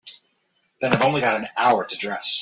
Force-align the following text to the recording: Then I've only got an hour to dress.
Then 0.79 0.93
I've 0.93 1.03
only 1.03 1.21
got 1.21 1.39
an 1.39 1.45
hour 1.55 1.85
to 1.85 1.95
dress. 1.95 2.39